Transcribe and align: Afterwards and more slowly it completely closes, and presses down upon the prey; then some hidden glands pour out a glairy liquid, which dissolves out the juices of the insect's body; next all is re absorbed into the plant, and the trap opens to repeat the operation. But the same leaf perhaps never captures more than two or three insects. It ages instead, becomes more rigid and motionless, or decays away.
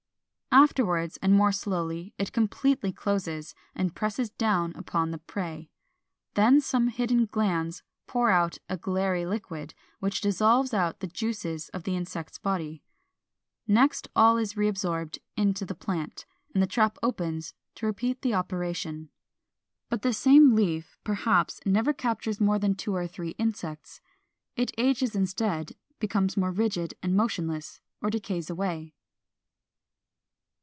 Afterwards 0.53 1.15
and 1.21 1.31
more 1.33 1.53
slowly 1.53 2.13
it 2.17 2.33
completely 2.33 2.91
closes, 2.91 3.55
and 3.73 3.95
presses 3.95 4.31
down 4.31 4.73
upon 4.75 5.11
the 5.11 5.17
prey; 5.17 5.69
then 6.33 6.59
some 6.59 6.89
hidden 6.89 7.25
glands 7.25 7.83
pour 8.05 8.29
out 8.29 8.57
a 8.67 8.75
glairy 8.75 9.25
liquid, 9.25 9.73
which 9.99 10.19
dissolves 10.19 10.73
out 10.73 10.99
the 10.99 11.07
juices 11.07 11.69
of 11.69 11.83
the 11.83 11.95
insect's 11.95 12.37
body; 12.37 12.83
next 13.65 14.09
all 14.13 14.35
is 14.35 14.57
re 14.57 14.67
absorbed 14.67 15.19
into 15.37 15.63
the 15.65 15.73
plant, 15.73 16.25
and 16.53 16.61
the 16.61 16.67
trap 16.67 16.97
opens 17.01 17.53
to 17.75 17.85
repeat 17.85 18.21
the 18.21 18.33
operation. 18.33 19.09
But 19.87 20.01
the 20.01 20.11
same 20.11 20.53
leaf 20.53 20.97
perhaps 21.05 21.61
never 21.65 21.93
captures 21.93 22.41
more 22.41 22.59
than 22.59 22.75
two 22.75 22.93
or 22.93 23.07
three 23.07 23.35
insects. 23.37 24.01
It 24.57 24.73
ages 24.77 25.15
instead, 25.15 25.77
becomes 25.99 26.35
more 26.35 26.51
rigid 26.51 26.93
and 27.01 27.15
motionless, 27.15 27.79
or 28.01 28.09
decays 28.09 28.49
away. 28.49 28.93